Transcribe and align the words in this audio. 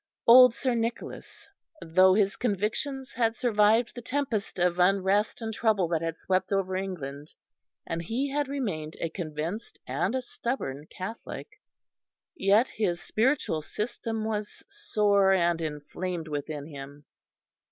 Old 0.25 0.55
Sir 0.55 0.73
Nicholas, 0.73 1.47
though 1.79 2.15
his 2.15 2.35
convictions 2.35 3.13
had 3.13 3.35
survived 3.35 3.93
the 3.93 4.01
tempest 4.01 4.57
of 4.57 4.79
unrest 4.79 5.43
and 5.43 5.53
trouble 5.53 5.87
that 5.89 6.01
had 6.01 6.17
swept 6.17 6.51
over 6.51 6.75
England, 6.75 7.35
and 7.85 8.01
he 8.01 8.31
had 8.31 8.47
remained 8.47 8.97
a 8.99 9.09
convinced 9.09 9.77
and 9.85 10.15
a 10.15 10.23
stubborn 10.23 10.87
Catholic, 10.89 11.61
yet 12.35 12.67
his 12.67 12.99
spiritual 12.99 13.61
system 13.61 14.25
was 14.25 14.63
sore 14.67 15.33
and 15.33 15.61
inflamed 15.61 16.27
within 16.27 16.65
him. 16.65 17.05